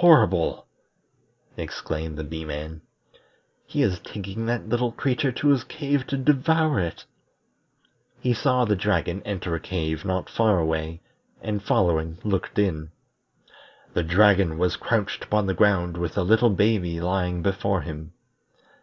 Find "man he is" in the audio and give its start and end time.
2.46-3.98